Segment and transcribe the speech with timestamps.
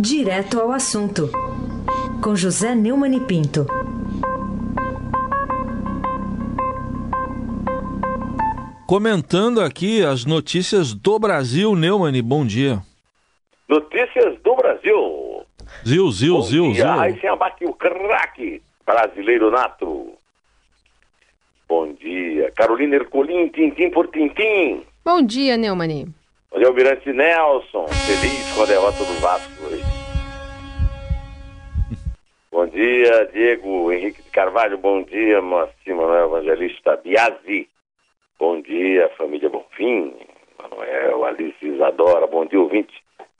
[0.00, 1.28] Direto ao assunto,
[2.22, 3.66] com José Neumann e Pinto.
[8.86, 12.80] Comentando aqui as notícias do Brasil, Neumann, bom dia.
[13.68, 15.44] Notícias do Brasil.
[15.84, 17.00] Zil, zil, Bom zil, dia, zil.
[17.00, 20.12] Aí se abate o craque brasileiro nato.
[21.68, 22.52] Bom dia.
[22.52, 24.80] Carolina Ercolim, tintim por tintim.
[25.04, 26.14] Bom dia, Neumani.
[26.50, 27.86] Bom dia, Almirante Nelson.
[27.88, 29.87] Feliz com a derrota do Vasco hoje.
[32.58, 34.76] Bom dia, Diego Henrique de Carvalho.
[34.78, 37.68] Bom dia, Moacir Manuel Evangelista Biasi.
[38.36, 40.12] Bom dia, família Bonfim.
[40.60, 42.26] Manuel, Alice Isadora.
[42.26, 42.92] Bom dia, ouvinte.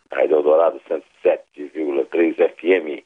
[0.09, 3.03] Rádio Eldorado 107,3 FM.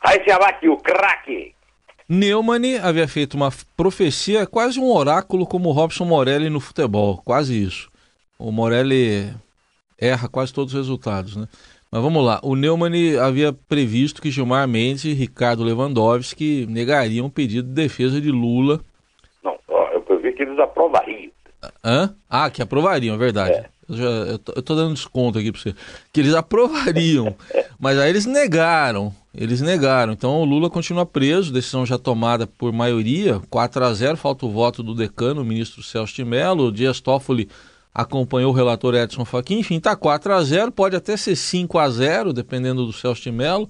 [0.00, 1.54] Aí se abate o craque.
[2.06, 3.48] Neumann havia feito uma
[3.78, 7.90] profecia, quase um oráculo como Robson Morelli no futebol, quase isso.
[8.38, 9.32] O Morelli
[9.98, 11.48] erra quase todos os resultados, né?
[11.94, 17.30] Mas vamos lá, o Neumann havia previsto que Gilmar Mendes e Ricardo Lewandowski negariam o
[17.30, 18.80] pedido de defesa de Lula.
[19.44, 19.56] Não,
[19.92, 21.30] eu previ que eles aprovariam.
[21.84, 22.12] Hã?
[22.28, 23.52] Ah, que aprovariam, é verdade.
[23.58, 23.66] É.
[23.88, 25.72] Eu, já, eu, tô, eu tô dando desconto aqui pra você.
[26.12, 27.36] Que eles aprovariam,
[27.78, 29.14] mas aí eles negaram.
[29.32, 30.14] Eles negaram.
[30.14, 34.50] Então o Lula continua preso, decisão já tomada por maioria, 4 a 0 falta o
[34.50, 36.64] voto do decano, o ministro Celso de Mello.
[36.64, 37.48] O Dias Toffoli
[37.94, 39.60] acompanhou o relator Edson Fachin.
[39.60, 43.30] Enfim, tá 4 a 0 pode até ser 5 a 0 dependendo do Celso de
[43.30, 43.68] Mello.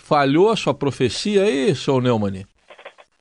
[0.00, 2.44] Falhou a sua profecia aí, seu Neumann?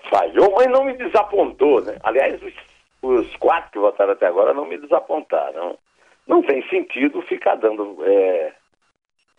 [0.10, 1.98] Falhou, mas não me desapontou, né?
[2.04, 2.54] Aliás, os,
[3.02, 5.78] os quatro que votaram até agora não me desapontaram.
[6.26, 8.54] Não tem sentido ficar dando é,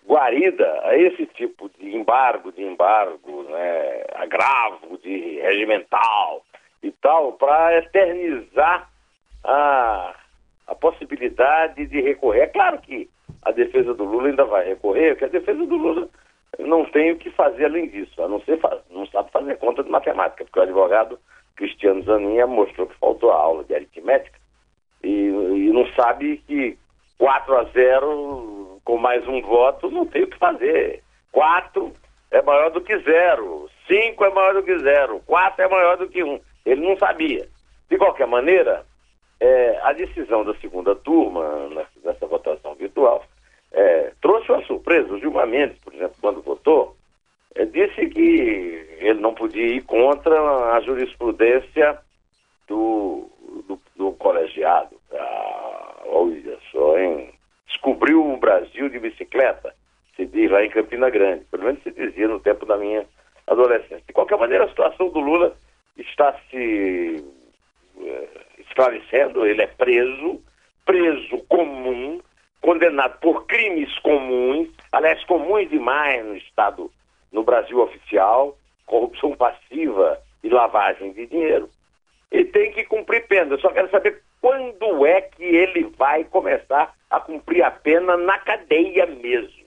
[0.07, 6.45] guarida a esse tipo de embargo, de embargo, né, agravo, de regimental
[6.83, 8.89] e tal, para eternizar
[9.43, 10.15] a,
[10.67, 12.43] a possibilidade de recorrer.
[12.43, 13.09] É claro que
[13.43, 16.09] a defesa do Lula ainda vai recorrer, porque a defesa do Lula
[16.59, 18.59] não tem o que fazer além disso, a não ser
[18.91, 21.19] não sabe fazer conta de matemática, porque o advogado
[21.57, 24.39] Cristiano Zaninha mostrou que faltou a aula de aritmética
[25.03, 26.79] e, e não sabe que
[27.19, 31.03] 4 a 0 com mais um voto não tem o que fazer.
[31.33, 31.93] 4
[32.31, 36.09] é maior do que 0, 5 é maior do que 0, 4 é maior do
[36.09, 36.41] que 1.
[36.67, 37.47] Ele não sabia.
[37.89, 38.85] De qualquer maneira,
[39.41, 41.69] é, a decisão da segunda turma,
[42.05, 43.25] nessa, votação virtual,
[43.73, 45.13] é, trouxe uma surpresa.
[45.13, 46.97] O Gilmar Mendes, por exemplo, quando votou,
[47.55, 51.99] é, disse que ele não podia ir contra a jurisprudência
[52.67, 53.29] do,
[53.67, 54.97] do, do colegiado.
[55.13, 57.33] Ah, olha só, hein?
[57.67, 59.75] Descobriu o Brasil de bicicleta,
[60.17, 61.45] se diz lá em Campina Grande.
[61.51, 63.05] Pelo menos se dizia no tempo da minha
[63.47, 64.03] adolescência.
[64.07, 65.57] De qualquer maneira, a situação do Lula
[65.97, 67.25] está se
[68.01, 68.29] eh,
[68.75, 69.47] esclarecendo.
[69.47, 70.43] Ele é preso,
[70.85, 72.21] preso comum,
[72.61, 76.91] condenado por crimes comuns, aliás, comuns demais no Estado,
[77.33, 81.69] no Brasil oficial, corrupção passiva e lavagem de dinheiro
[82.35, 83.55] e tem que cumprir pena.
[83.55, 88.39] Eu só quero saber quando é que ele vai começar a cumprir a pena na
[88.41, 89.65] cadeia mesmo.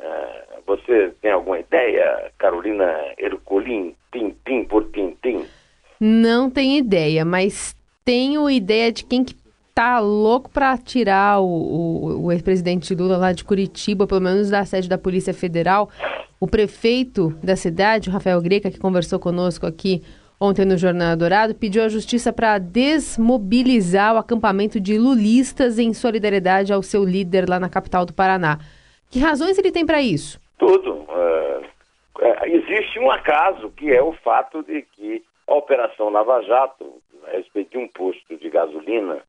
[0.00, 5.44] Ah, você tem alguma ideia, Carolina Ercolim, tintim por tintim?
[6.00, 7.74] Não tenho ideia, mas
[8.04, 9.34] tenho ideia de quem que
[9.74, 14.64] tá louco pra tirar o, o, o ex-presidente Lula lá de Curitiba, pelo menos da
[14.64, 15.88] sede da Polícia Federal.
[16.38, 20.02] O prefeito da cidade, o Rafael Greca, que conversou conosco aqui
[20.40, 26.72] ontem no Jornal Dourado, pediu à justiça para desmobilizar o acampamento de lulistas em solidariedade
[26.72, 28.58] ao seu líder lá na capital do Paraná.
[29.10, 30.40] Que razões ele tem para isso?
[30.58, 31.04] Tudo.
[31.10, 31.60] ah,
[32.20, 36.86] é, existe um acaso, que é o fato de que a Operação Lava Jato,
[37.26, 39.22] a respeito de um posto de gasolina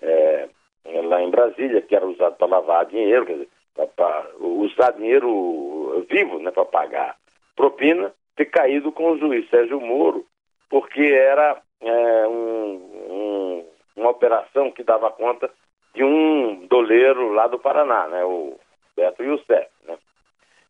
[0.00, 0.48] é,
[0.84, 3.48] lá em Brasília, que era usado para lavar dinheiro, quer dizer,
[3.94, 7.16] para usar dinheiro vivo né, para pagar
[7.54, 10.26] propina, ter caído com o juiz Sérgio Moro,
[10.68, 12.76] porque era é, um-
[13.10, 15.50] um- uma operação que dava conta
[15.94, 18.58] de um doleiro lá do Paraná, né, o
[18.94, 19.68] Beto Youssef.
[19.84, 19.98] Né?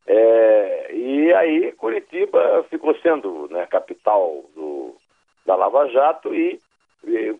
[0.06, 4.96] É, e aí Curitiba ficou sendo né, capital do,
[5.44, 6.60] da Lava Jato e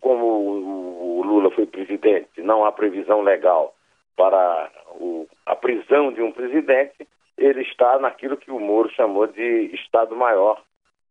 [0.01, 3.75] como o, Lula foi presidente, não há previsão legal
[4.17, 7.07] para o- a prisão de um presidente,
[7.37, 10.63] ele está naquilo que o Moro chamou de Estado-Maior,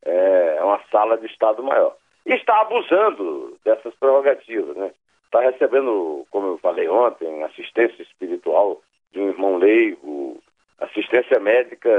[0.04, 1.96] é uma sala de Estado-Maior.
[2.26, 4.92] E está abusando dessas prerrogativas, né?
[5.26, 8.82] Está recebendo, como eu falei ontem, assistência espiritual
[9.12, 10.42] de um irmão leigo,
[10.80, 11.90] assistência médica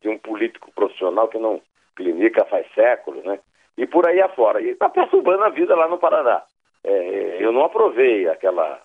[0.00, 1.60] de um político profissional que não
[1.96, 3.38] clinica faz séculos, né?
[3.76, 4.60] E por aí afora.
[4.60, 6.42] E está perturbando a vida lá no Paraná.
[6.84, 8.80] É, eu não aprovei aquela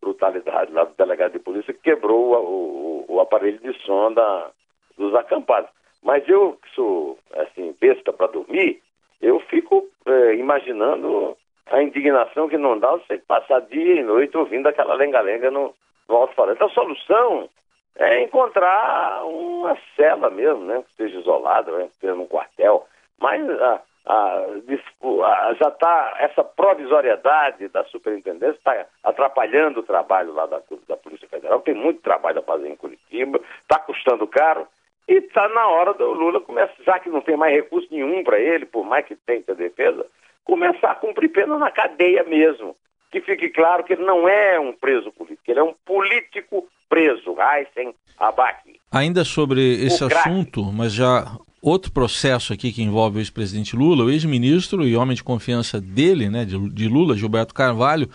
[0.00, 4.50] brutalidade lá do delegado de polícia que quebrou o, o, o aparelho de som da,
[4.96, 5.70] dos acampados.
[6.02, 8.82] Mas eu, que sou assim, besta para dormir,
[9.22, 14.68] eu fico é, imaginando a indignação que não dá você passar dia e noite ouvindo
[14.68, 15.74] aquela lenga-lenga no,
[16.06, 16.62] no alto-falante.
[16.62, 17.48] A solução
[17.96, 20.82] é encontrar uma cela mesmo, né?
[20.82, 22.86] Que esteja isolada, né, esteja num quartel.
[23.18, 30.96] Mas a, já está, essa provisoriedade da superintendência está atrapalhando o trabalho lá da, da
[30.96, 31.60] Polícia Federal.
[31.60, 34.66] Tem muito trabalho a fazer em Curitiba, está custando caro.
[35.08, 38.38] E está na hora do Lula começar, já que não tem mais recurso nenhum para
[38.38, 40.06] ele, por mais que tente a defesa,
[40.44, 42.74] começar a cumprir pena na cadeia mesmo.
[43.10, 47.38] Que fique claro que ele não é um preso político, ele é um político preso,
[47.38, 48.80] Aysen Abac.
[48.90, 51.24] Ainda sobre esse assunto, mas já
[51.70, 56.28] outro processo aqui que envolve o ex-presidente Lula, o ex-ministro e homem de confiança dele,
[56.28, 58.08] né, de, de Lula, Gilberto Carvalho,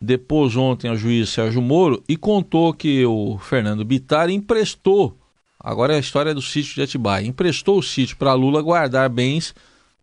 [0.00, 5.16] depôs ontem ao juiz Sérgio Moro e contou que o Fernando Bittar emprestou
[5.64, 7.26] Agora é a história do sítio de Atibaia.
[7.26, 9.54] Emprestou o sítio para Lula guardar bens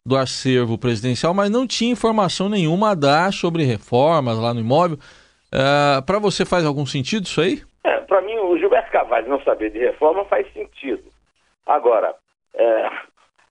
[0.03, 4.97] do acervo presidencial, mas não tinha informação nenhuma a dar sobre reformas lá no imóvel.
[5.53, 7.61] Uh, é, para você faz algum sentido isso aí?
[7.83, 11.03] É, para mim, o Gilberto Carvalho não saber de reforma faz sentido.
[11.67, 12.15] Agora,
[12.53, 12.91] é,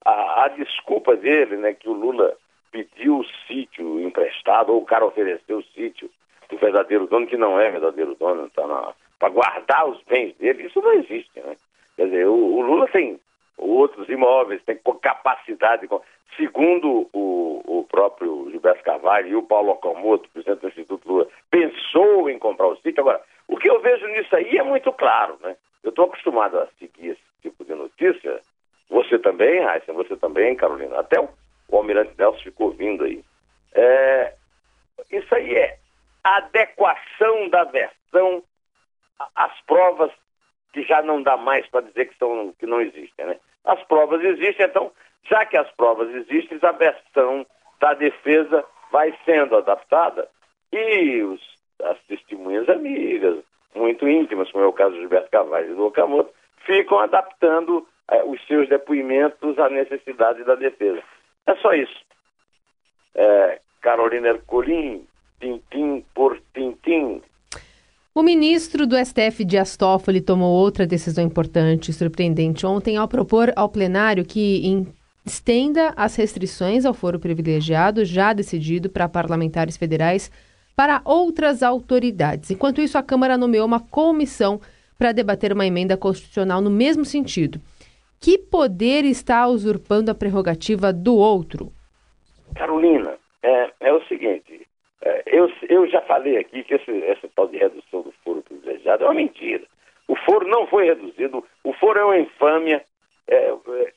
[0.05, 2.37] a, a, desculpa dele, né, que o Lula
[2.73, 6.11] pediu o sítio emprestado, ou o cara ofereceu o sítio
[6.49, 10.81] do verdadeiro dono, que não é verdadeiro dono, tá para guardar os bens dele, isso
[10.81, 11.57] não existe, né?
[11.97, 13.21] Quer dizer, o, o Lula tem
[13.59, 15.87] outros imóveis, tem capacidade.
[16.37, 22.31] Segundo o, o próprio Gilberto Carvalho e o Paulo Okamoto, presidente do Instituto Lula, pensou
[22.31, 23.01] em comprar o sítio.
[23.01, 25.57] Agora, o que eu vejo nisso aí é muito claro, né?
[25.83, 28.41] Eu estou acostumado a seguir esse tipo de notícia.
[28.91, 30.99] Você também, Raíssa, você também, Carolina.
[30.99, 31.29] Até o,
[31.69, 33.25] o Almirante Nelson ficou vindo aí.
[33.73, 34.35] É,
[35.11, 35.79] isso aí é
[36.23, 38.43] adequação da versão
[39.35, 40.11] às provas
[40.73, 43.27] que já não dá mais para dizer que, são, que não existem.
[43.27, 43.37] Né?
[43.65, 44.93] As provas existem, então,
[45.25, 47.47] já que as provas existem, a versão
[47.81, 50.29] da defesa vai sendo adaptada
[50.73, 51.41] e os,
[51.83, 53.43] as testemunhas amigas,
[53.75, 56.33] muito íntimas, como é o caso do Gilberto Carvalho e do Okamoto,
[56.65, 57.87] ficam adaptando
[58.27, 61.03] os seus depoimentos à necessidade da defesa.
[61.47, 62.01] É só isso.
[63.15, 65.07] É, Carolina Ercolim,
[65.41, 67.23] tintim por tintim,
[68.13, 73.53] o ministro do STF, Dias Toffoli, tomou outra decisão importante e surpreendente ontem ao propor
[73.55, 74.85] ao plenário que
[75.25, 80.29] estenda as restrições ao foro privilegiado já decidido para parlamentares federais
[80.75, 82.51] para outras autoridades.
[82.51, 84.61] Enquanto isso, a Câmara nomeou uma comissão
[84.99, 87.61] para debater uma emenda constitucional no mesmo sentido.
[88.23, 91.73] Que poder está usurpando a prerrogativa do outro?
[92.55, 94.67] Carolina, é, é o seguinte:
[95.01, 99.05] é, eu, eu já falei aqui que esse, essa tal de redução do foro privilegiado
[99.05, 99.65] é uma mentira.
[100.07, 102.85] O foro não foi reduzido, o foro é uma infâmia,
[103.27, 103.93] é, é,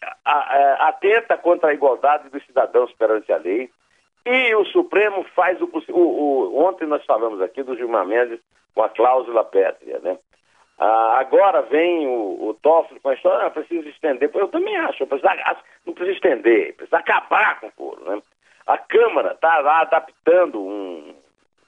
[0.80, 3.70] atenta contra a igualdade dos cidadãos perante a lei,
[4.26, 6.56] e o Supremo faz o possível.
[6.56, 8.40] Ontem nós falamos aqui do Gilmar Mendes
[8.74, 10.18] com a cláusula pétrea, né?
[10.86, 14.30] Ah, agora vem o, o Toffoli com a história, ah, precisa estender.
[14.34, 15.08] Eu também acho,
[15.86, 18.22] não precisa estender, precisa acabar com o foro, né?
[18.68, 21.16] A Câmara está lá adaptando um,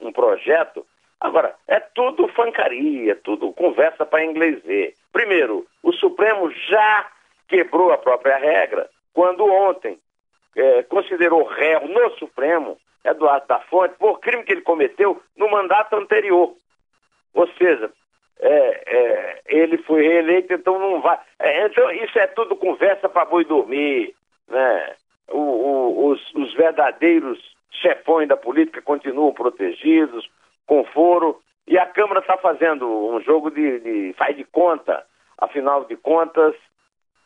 [0.01, 0.85] um projeto.
[1.17, 4.95] Agora, é tudo fancaria, tudo conversa para inglês ver.
[5.13, 7.09] Primeiro, o Supremo já
[7.47, 9.97] quebrou a própria regra quando ontem
[10.57, 15.95] é, considerou réu no Supremo Eduardo da Fonte por crime que ele cometeu no mandato
[15.95, 16.53] anterior.
[17.33, 17.89] Ou seja,
[18.39, 21.19] é, é, ele foi reeleito, então não vai.
[21.39, 24.13] É, então, isso é tudo conversa para boi dormir.
[24.47, 24.95] Né?
[25.29, 27.39] o, o, os, os verdadeiros
[27.71, 30.27] chefões da política continuam protegidos,
[30.65, 35.03] com foro, e a Câmara está fazendo um jogo de, de faz de conta.
[35.37, 36.55] Afinal de contas,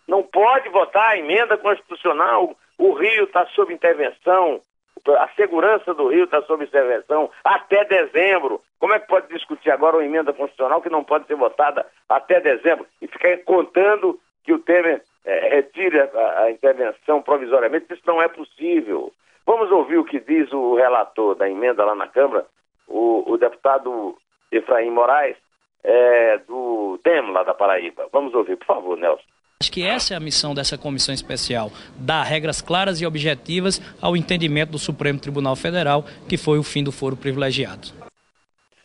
[0.08, 2.56] não pode votar a emenda constitucional.
[2.78, 4.62] O Rio está sob intervenção,
[5.08, 8.62] a segurança do Rio está sob intervenção até dezembro.
[8.80, 12.40] Como é que pode discutir agora uma emenda constitucional que não pode ser votada até
[12.40, 12.86] dezembro?
[13.02, 18.28] E ficar contando que o Temer é, retire a, a, intervenção provisoriamente, isso não é
[18.28, 19.12] possível.
[19.46, 22.46] Vamos ouvir o que diz o relator da emenda lá na Câmara,
[22.88, 24.18] o, o deputado
[24.52, 25.38] Efraim Moraes,
[25.84, 28.08] é, do DEM lá da Paraíba.
[28.12, 29.24] Vamos ouvir, por favor, Nelson.
[29.62, 34.16] Acho que essa é a missão dessa comissão especial, dar regras claras e objetivas ao
[34.16, 37.90] entendimento do Supremo Tribunal Federal, que foi o fim do foro privilegiado.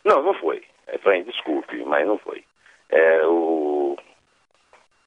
[0.03, 0.61] Não, não foi.
[0.91, 2.43] Efraim, desculpe, mas não foi.
[2.89, 3.97] É, o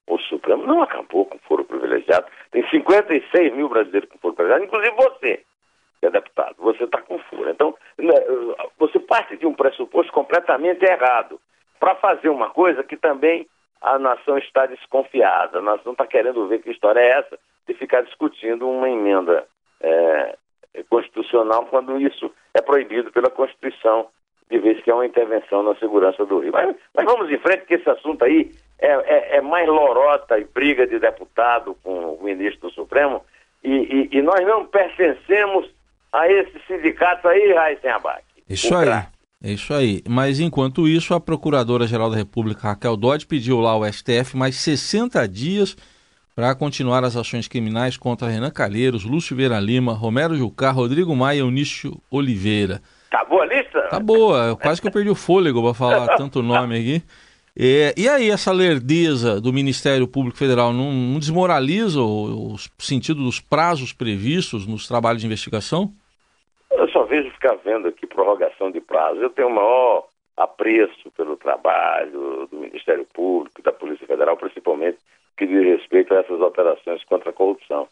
[0.07, 2.25] o Supremo não acabou com foro privilegiado.
[2.49, 5.43] Tem 56 mil brasileiros com foro privilegiado, inclusive você,
[5.99, 6.55] que é deputado.
[6.57, 7.47] Você está com foro.
[7.47, 8.15] Então, né,
[8.79, 11.39] você parte de um pressuposto completamente errado
[11.79, 13.47] para fazer uma coisa que também
[13.81, 18.01] a nação está desconfiada, a nação está querendo ver que história é essa de ficar
[18.01, 19.45] discutindo uma emenda
[19.81, 20.35] é,
[20.89, 24.07] constitucional quando isso é proibido pela Constituição,
[24.49, 26.51] de vez que é uma intervenção na segurança do Rio.
[26.51, 30.43] Mas, mas vamos em frente, que esse assunto aí é, é, é, mais lorota e
[30.45, 33.23] briga de deputado com o ministro do Supremo,
[33.63, 35.69] e, e, e nós não pertencemos
[36.11, 38.23] a esse sindicato aí, Raíssen Abac.
[38.49, 39.18] Isso aí.
[39.41, 40.03] É isso aí.
[40.07, 45.25] Mas enquanto isso, a Procuradora-Geral da República, Raquel Dodge, pediu lá ao STF mais 60
[45.27, 45.77] dias
[46.35, 51.37] para continuar as ações criminais contra Renan Calheiros, Lúcio Vieira Lima, Romero Jucá, Rodrigo Maia
[51.37, 52.81] e Eunício Oliveira.
[53.09, 53.81] Tá boa a lista?
[53.89, 54.55] Tá boa.
[54.55, 57.03] Quase que eu perdi o fôlego para falar tanto nome aqui.
[57.57, 63.21] É, e aí, essa lerdeza do Ministério Público Federal não, não desmoraliza o, o, sentido
[63.21, 65.93] dos prazos previstos nos trabalhos de investigação?
[67.09, 69.19] Só vejo ficar vendo aqui prorrogação de prazo.
[69.19, 70.05] Eu tenho o maior
[70.37, 74.99] apreço pelo trabalho do Ministério Público, da Polícia Federal, principalmente
[75.35, 77.87] que diz respeito a essas operações contra a corrupção.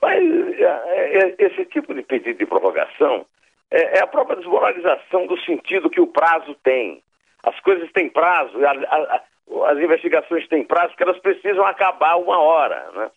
[0.00, 0.22] Mas
[0.58, 3.26] é, é, esse tipo de pedido de prorrogação
[3.70, 7.02] é, é a própria desmoralização do sentido que o prazo tem.
[7.42, 12.90] As coisas têm prazo, as investigações têm prazo, porque elas precisam acabar uma hora.
[12.94, 13.10] Né?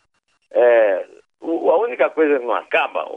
[0.52, 1.06] É,
[1.40, 3.08] o, a única coisa que não acaba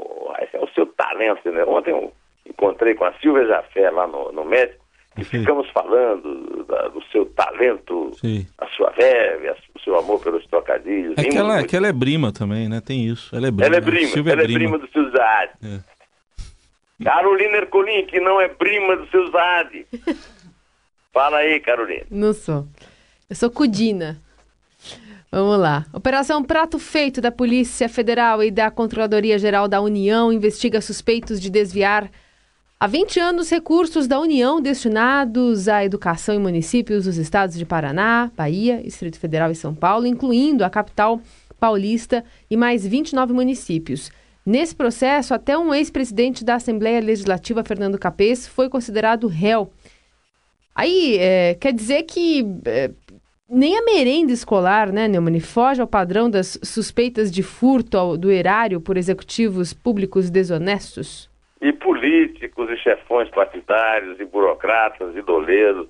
[0.52, 1.50] é o seu talento.
[1.50, 1.64] Né?
[1.64, 2.12] Ontem eu
[2.48, 4.84] encontrei com a Silvia Jafé lá no, no médico
[5.16, 5.40] e Sim.
[5.40, 8.46] ficamos falando da, do seu talento, Sim.
[8.58, 11.14] a sua verve, o seu amor pelos trocadilhos.
[11.18, 12.80] É que ela, que ela é brima também, né?
[12.80, 13.34] Tem isso.
[13.34, 13.66] Ela é brima.
[13.66, 15.50] Ela é brima, Silvia ela é brima, brima do seu Zad.
[15.64, 15.98] É.
[17.04, 19.86] Carolina Ercolim, que não é prima do seu Zad.
[21.12, 22.06] Fala aí, Carolina.
[22.10, 22.66] Não sou.
[23.28, 24.20] Eu sou Cudina.
[25.30, 25.84] Vamos lá.
[25.92, 31.50] Operação Prato Feito da Polícia Federal e da Controladoria Geral da União investiga suspeitos de
[31.50, 32.10] desviar
[32.80, 38.30] há 20 anos recursos da União destinados à educação em municípios dos estados de Paraná,
[38.36, 41.20] Bahia, Distrito Federal e São Paulo, incluindo a capital
[41.58, 44.10] paulista e mais 29 municípios.
[44.46, 49.70] Nesse processo, até um ex-presidente da Assembleia Legislativa, Fernando Capês, foi considerado réu.
[50.74, 52.90] Aí, é, quer dizer que é,
[53.50, 58.30] nem a merenda escolar, né, Neumann, foge ao padrão das suspeitas de furto ao, do
[58.30, 61.28] erário por executivos públicos desonestos?
[61.60, 65.88] E políticos e chefões partidários e burocratas e doleiros.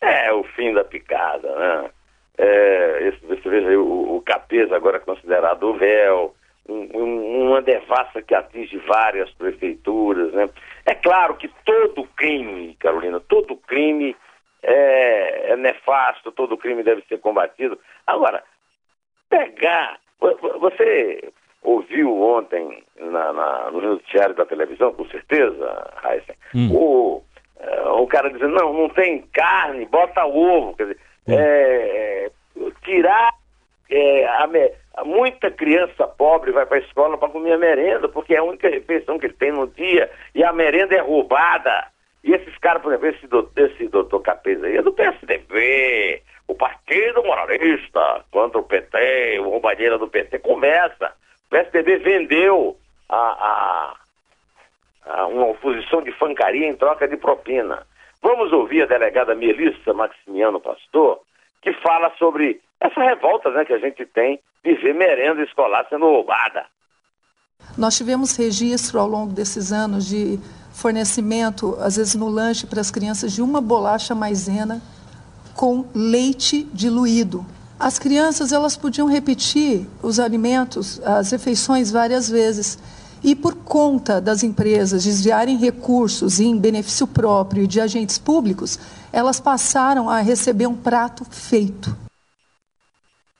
[0.00, 1.90] É o fim da picada, né?
[2.38, 6.36] É, esse, você veja aí, o, o Capesa agora considerado o véu,
[6.68, 10.48] um, um, uma devassa que atinge várias prefeituras, né?
[10.86, 14.14] É claro que todo crime, Carolina, todo crime
[14.62, 17.78] é, é nefasto, todo crime deve ser combatido.
[18.06, 18.42] Agora,
[19.28, 19.98] pegar.
[20.20, 26.70] Você ouviu ontem na, na, no noticiário da televisão, com certeza, Heisen, hum.
[26.74, 27.22] o,
[27.60, 30.74] é, o cara dizendo, não, não tem carne, bota ovo.
[30.76, 30.98] Quer dizer,
[31.28, 31.34] hum.
[31.36, 32.30] é,
[32.84, 33.32] tirar
[33.90, 38.38] é, a, muita criança pobre vai para a escola para comer a merenda, porque é
[38.38, 41.86] a única refeição que ele tem no dia, e a merenda é roubada.
[42.22, 46.54] E esses caras, por exemplo, esse doutor, esse doutor Capês aí é do PSDB, o
[46.54, 51.07] Partido Moralista contra o PT, o roubalheira do PT, começa.
[52.28, 52.76] Vendeu
[53.08, 53.96] a, a,
[55.06, 57.86] a uma oposição de fancaria em troca de propina.
[58.22, 61.20] Vamos ouvir a delegada Melissa Maximiano Pastor,
[61.62, 66.04] que fala sobre essa revolta né, que a gente tem de ver merenda escolar sendo
[66.04, 66.66] roubada.
[67.76, 70.38] Nós tivemos registro ao longo desses anos de
[70.74, 74.82] fornecimento, às vezes no lanche para as crianças, de uma bolacha maisena
[75.56, 77.44] com leite diluído.
[77.78, 82.76] As crianças elas podiam repetir os alimentos, as refeições várias vezes.
[83.22, 88.78] E por conta das empresas desviarem recursos em benefício próprio e de agentes públicos,
[89.12, 91.90] elas passaram a receber um prato feito.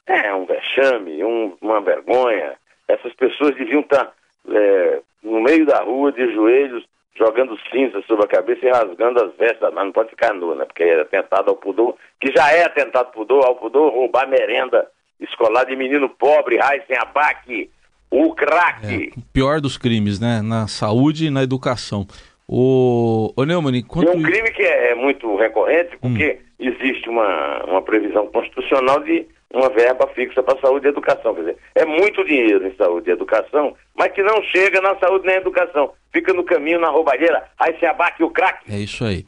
[0.07, 2.54] É um vexame, um, uma vergonha.
[2.87, 4.12] Essas pessoas deviam estar
[4.49, 6.85] é, no meio da rua, de joelhos,
[7.18, 10.64] jogando cinza sobre a cabeça e rasgando as vestes, mas não pode ficar nu, né?
[10.64, 14.87] Porque é atentado ao pudor, que já é atentado pudor, ao pudor, roubar merenda
[15.20, 17.70] escolar de menino pobre, raiz sem abaque,
[18.10, 19.12] o crack.
[19.14, 20.40] É, o pior dos crimes, né?
[20.42, 22.06] Na saúde e na educação.
[22.46, 24.08] O, o Neumann, quanto...
[24.08, 26.66] É um crime que é, é muito recorrente, porque hum.
[26.66, 31.34] existe uma, uma previsão constitucional de uma verba fixa para saúde e educação.
[31.34, 35.26] Quer dizer, é muito dinheiro em saúde e educação, mas que não chega na saúde
[35.26, 35.92] nem na educação.
[36.12, 38.72] Fica no caminho, na roubalheira, aí se abaque o craque.
[38.72, 39.24] É isso aí.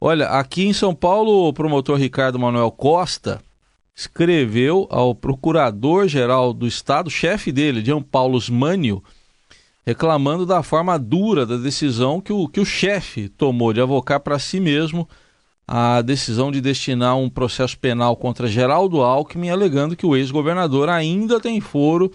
[0.00, 3.40] Olha, aqui em São Paulo, o promotor Ricardo Manuel Costa
[3.94, 9.02] escreveu ao procurador-geral do Estado, chefe dele, Jean Paulo Mânio,
[9.86, 14.38] reclamando da forma dura da decisão que o, que o chefe tomou de avocar para
[14.38, 15.06] si mesmo
[15.72, 21.38] a decisão de destinar um processo penal contra Geraldo Alckmin, alegando que o ex-governador ainda
[21.38, 22.10] tem foro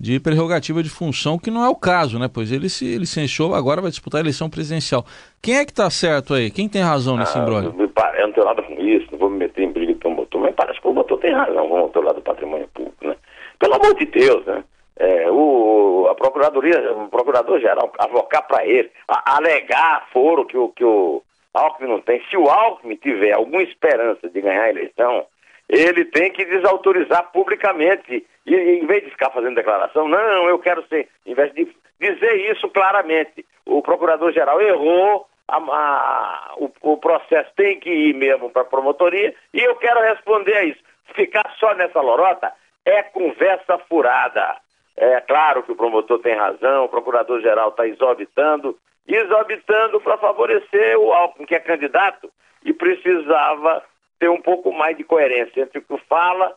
[0.00, 2.30] de prerrogativa de função, que não é o caso, né?
[2.32, 5.04] Pois ele se licenciou, agora vai disputar a eleição presidencial.
[5.42, 6.50] Quem é que está certo aí?
[6.50, 7.74] Quem tem razão nesse ah, embrólio?
[7.76, 10.54] Eu não tenho nada com isso, não vou me meter em briga de promotor, mas
[10.54, 13.16] parece que o promotor tem razão, o promotor lá do patrimônio público, né?
[13.58, 14.64] Pelo amor de Deus, né?
[14.96, 20.84] É, o, a Procuradoria, o Procurador-Geral avocar para ele, a, alegar foro que o, que
[20.84, 21.22] o
[21.54, 22.22] Alckmin não tem.
[22.28, 25.26] Se o Alckmin tiver alguma esperança de ganhar a eleição,
[25.68, 28.26] ele tem que desautorizar publicamente.
[28.46, 31.68] E em vez de ficar fazendo declaração, não, eu quero ser, em vez de
[32.00, 38.50] dizer isso claramente, o procurador-geral errou, a, a, o, o, processo tem que ir mesmo
[38.50, 40.80] para a promotoria e eu quero responder a isso.
[41.14, 42.52] Ficar só nessa lorota
[42.84, 44.56] é conversa furada.
[44.96, 48.76] É claro que o promotor tem razão, o procurador-geral está exorbitando,
[49.06, 52.30] exorbitando para favorecer Alckmin, que é candidato,
[52.64, 53.84] e precisava
[54.18, 56.54] ter um pouco mais de coerência entre o que fala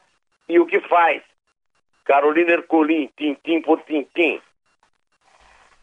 [0.47, 1.21] e o que faz.
[2.05, 4.41] Carolina Ercolim, tintim por tintim.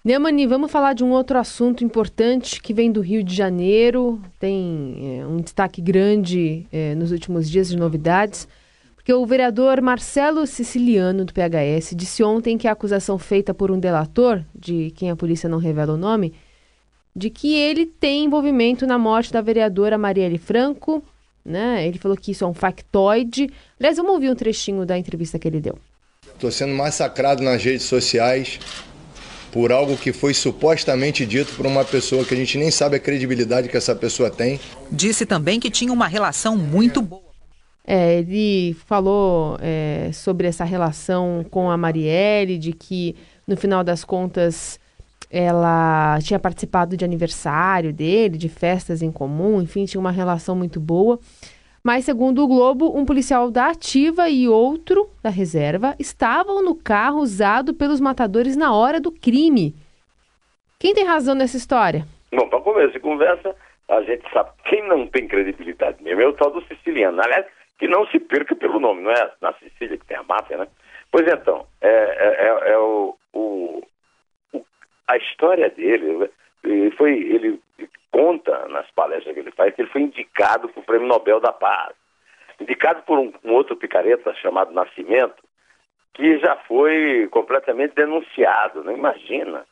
[0.05, 5.21] Neumani, vamos falar de um outro assunto importante que vem do Rio de Janeiro, tem
[5.21, 8.49] é, um destaque grande é, nos últimos dias de novidades,
[8.95, 13.79] porque o vereador Marcelo Siciliano, do PHS, disse ontem que a acusação feita por um
[13.79, 16.33] delator, de quem a polícia não revela o nome,
[17.19, 21.03] de que ele tem envolvimento na morte da vereadora Marielle Franco,
[21.45, 21.87] né?
[21.87, 23.51] Ele falou que isso é um factoide.
[23.79, 25.79] Aliás, vamos ouvir um trechinho da entrevista que ele deu.
[26.35, 28.61] Estou sendo massacrado nas redes sociais
[29.51, 33.01] por algo que foi supostamente dito por uma pessoa que a gente nem sabe a
[33.01, 34.61] credibilidade que essa pessoa tem.
[34.93, 37.23] Disse também que tinha uma relação muito boa.
[37.85, 44.05] É, ele falou é, sobre essa relação com a Marielle, de que no final das
[44.05, 44.79] contas
[45.31, 50.81] ela tinha participado de aniversário dele, de festas em comum, enfim, tinha uma relação muito
[50.81, 51.19] boa.
[51.83, 57.21] Mas, segundo o Globo, um policial da ativa e outro da reserva estavam no carro
[57.21, 59.75] usado pelos matadores na hora do crime.
[60.79, 62.05] Quem tem razão nessa história?
[62.33, 63.55] Bom, para começo de conversa,
[63.89, 67.21] a gente sabe quem não tem credibilidade mesmo é o tal do siciliano.
[67.23, 67.47] Aliás,
[67.79, 70.69] que não se perca pelo nome, não é na Sicília que tem a máfia, né?
[71.11, 73.83] Pois então, é, é, é, é o, o,
[75.09, 76.31] a história dele,
[76.63, 77.61] ele, foi, ele
[78.13, 81.53] conta nas palestras que ele faz que ele foi indicado para o Prêmio Nobel da
[81.53, 81.95] Paz.
[82.61, 85.43] Indicado por um, um outro picareta chamado Nascimento,
[86.13, 88.99] que já foi completamente denunciado, não né?
[88.99, 89.65] imagina.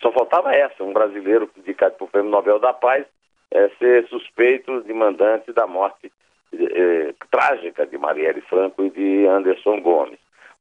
[0.00, 3.04] Só faltava essa, um brasileiro indicado para o Prêmio Nobel da Paz
[3.50, 6.12] é, ser suspeito de mandante da morte
[6.52, 10.18] é, trágica de Marielle Franco e de Anderson Gomes.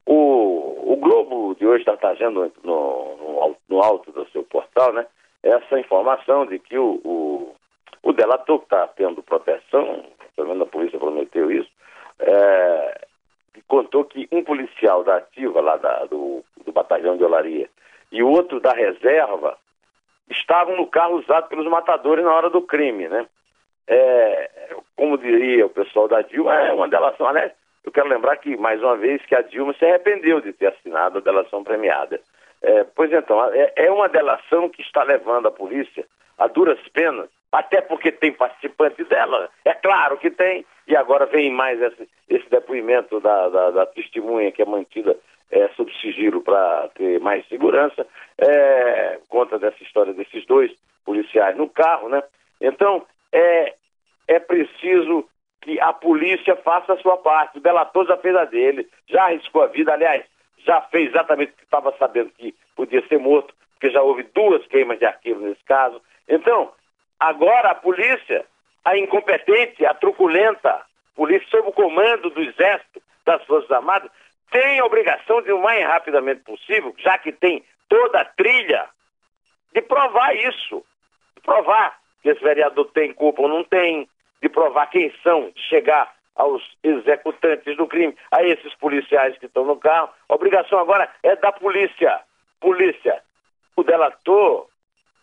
[0.08, 5.06] O, o Globo de hoje está trazendo no, no, alto do seu portal, né?
[5.44, 7.56] Essa informação de que o, o,
[8.04, 11.70] o delator que está tendo proteção, pelo menos a polícia prometeu isso,
[12.20, 13.02] é,
[13.68, 17.70] contou que um policial da ativa lá da, do, do batalhão de Olaria
[18.10, 19.58] e o outro da reserva
[20.30, 23.28] estavam no carro usado pelos matadores na hora do crime, né?
[23.90, 24.50] É,
[24.96, 27.52] como diria o pessoal da Dilma, é uma delação, aliás,
[27.88, 31.20] eu quero lembrar que, mais uma vez, que a Dilma se arrependeu de ter assinado
[31.20, 32.20] a delação premiada.
[32.62, 36.06] É, pois então, é, é uma delação que está levando a polícia
[36.38, 41.50] a duras penas, até porque tem participante dela, é claro que tem, e agora vem
[41.50, 45.18] mais esse, esse depoimento da, da, da, testemunha que é mantida
[45.50, 48.06] é, sob sigilo para ter mais segurança,
[48.38, 50.72] é, conta dessa história desses dois
[51.06, 52.22] policiais no carro, né?
[52.60, 53.74] Então, é,
[54.28, 55.28] é preciso
[55.62, 57.58] que a polícia faça a sua parte.
[57.58, 60.24] O delator já fez a dele, já arriscou a vida, aliás,
[60.60, 64.66] já fez exatamente o que estava sabendo que podia ser morto, porque já houve duas
[64.68, 66.02] queimas de arquivo nesse caso.
[66.28, 66.72] Então,
[67.20, 68.46] agora a polícia,
[68.84, 70.82] a incompetente, a truculenta,
[71.16, 74.10] polícia sob o comando do Exército, das Forças Armadas,
[74.52, 78.88] tem a obrigação de, o mais rapidamente possível, já que tem toda a trilha,
[79.74, 80.84] de provar isso.
[81.36, 84.08] De provar que esse vereador tem culpa ou não tem,
[84.42, 89.66] de provar quem são, de chegar aos executantes do crime, a esses policiais que estão
[89.66, 90.10] no carro.
[90.30, 92.22] A obrigação agora é da polícia.
[92.60, 93.22] Polícia.
[93.76, 94.68] O delator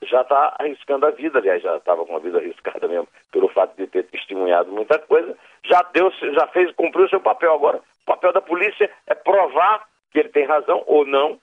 [0.03, 3.77] já está arriscando a vida, aliás, já estava com a vida arriscada mesmo, pelo fato
[3.77, 7.55] de ter testemunhado muita coisa, já deu, já fez, cumpriu o seu papel.
[7.55, 11.38] Agora, o papel da polícia é provar que ele tem razão ou não,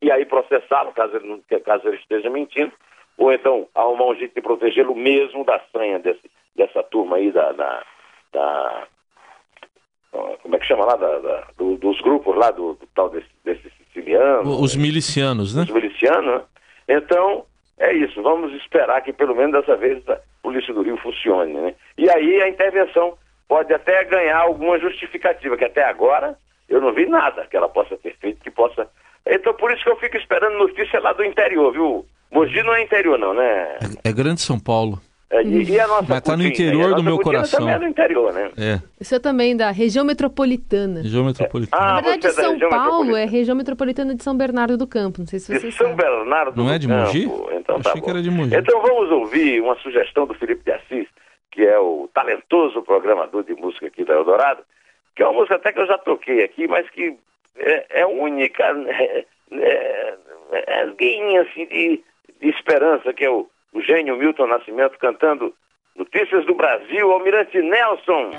[0.00, 2.72] e aí processá-lo, caso ele, caso ele esteja mentindo,
[3.18, 7.52] ou então arrumar um jeito de protegê-lo mesmo da sanha desse, dessa turma aí da,
[7.52, 7.82] da,
[8.32, 8.86] da
[10.42, 13.28] como é que chama lá, da, da, do, dos grupos lá, do, do tal desse,
[13.44, 14.60] desse siciliano.
[14.60, 15.62] Os milicianos, né?
[15.62, 16.42] Os milicianos, né?
[16.88, 17.44] Então,
[17.78, 21.74] é isso, vamos esperar que pelo menos dessa vez a Polícia do Rio funcione, né?
[21.98, 23.16] E aí a intervenção
[23.48, 26.36] pode até ganhar alguma justificativa, que até agora
[26.68, 28.88] eu não vi nada que ela possa ter feito, que possa.
[29.26, 32.06] Então por isso que eu fico esperando notícia lá do interior, viu?
[32.30, 33.78] Mogi não é interior, não, né?
[34.04, 35.00] É, é Grande São Paulo.
[35.38, 37.60] É, e, e, a nossa Mas tá no interior do meu coração.
[37.60, 38.50] também é do interior, né?
[38.56, 38.80] É.
[39.00, 41.02] Isso é também da região metropolitana.
[41.02, 41.82] Região metropolitana.
[41.82, 43.20] Ah, Na verdade, você é da São região Paulo metropolitana.
[43.20, 45.20] é região metropolitana de São Bernardo do Campo.
[45.20, 45.94] Não sei se De vocês São.
[45.94, 47.06] Bernardo Não do é de Campo.
[47.06, 47.24] Mogi?
[47.56, 48.12] Então tá Achei que bom.
[48.12, 48.54] era de Mogi.
[48.56, 51.06] Então vamos ouvir uma sugestão do Felipe de Assis,
[51.50, 54.62] que é o talentoso programador de música aqui da Eldorado,
[55.14, 57.16] que é uma música até que eu já toquei aqui, mas que
[57.58, 60.16] é, é única, é, é,
[60.52, 62.02] é alguém assim de,
[62.40, 65.52] de esperança, que é o, o gênio Milton Nascimento cantando
[65.94, 68.30] Notícias do Brasil, Almirante Nelson.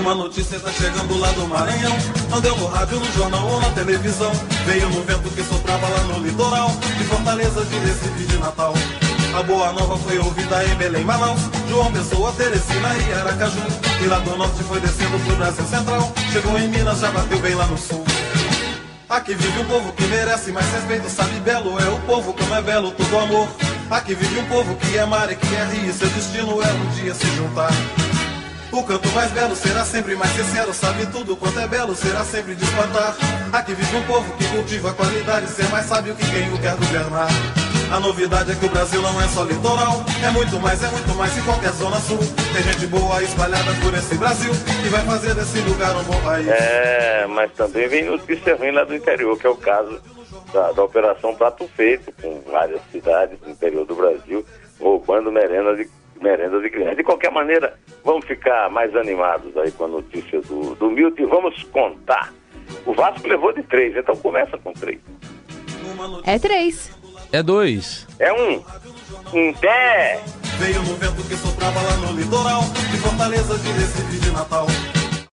[0.00, 1.92] Uma notícia tá chegando lá do Maranhão.
[2.30, 4.30] Não deu no rádio, no jornal ou na televisão.
[4.66, 6.68] Veio no vento que soprava lá no litoral.
[6.98, 8.74] De Fortaleza, de Recife, de Natal.
[9.38, 11.40] A boa nova foi ouvida em Belém, Manaus.
[11.68, 13.93] João Pessoa, Teresina e Aracaju.
[14.04, 16.12] E lá do norte foi descendo pro Brasil Central.
[16.30, 18.04] Chegou em Minas, já bateu bem lá no sul.
[19.08, 22.60] Aqui vive um povo que merece mais respeito, sabe belo é o povo como é
[22.60, 23.48] belo todo amor.
[23.90, 26.86] Aqui vive um povo que é mar e que é rio, seu destino é um
[26.90, 27.70] dia se juntar.
[28.70, 32.54] O canto mais belo será sempre mais sincero, sabe tudo quanto é belo, será sempre
[32.54, 33.16] de espantar.
[33.54, 36.76] Aqui vive um povo que cultiva a qualidade, ser mais sábio que quem o quer
[36.76, 37.28] governar.
[37.94, 41.14] A novidade é que o Brasil não é só litoral, é muito mais, é muito
[41.14, 42.18] mais que qualquer zona sul.
[42.52, 44.50] Tem gente boa espalhada por esse Brasil,
[44.82, 46.48] que vai fazer desse lugar um bom país.
[46.48, 50.02] É, mas também vem notícia ruim lá do interior, que é o caso
[50.52, 54.44] da, da Operação Prato Feito, com várias cidades do interior do Brasil,
[54.80, 55.88] roubando merenda de,
[56.20, 56.96] merenda de crianças.
[56.96, 61.26] De qualquer maneira, vamos ficar mais animados aí com a notícia do, do Milton e
[61.26, 62.34] vamos contar.
[62.84, 64.98] O Vasco levou de três, então começa com três.
[66.24, 67.03] É três.
[67.34, 68.06] É dois.
[68.20, 68.62] É um.
[69.32, 70.22] Em pé.
[70.60, 74.68] Veio no vento que soprava lá no litoral, de Fortaleza, de Recife, de Natal.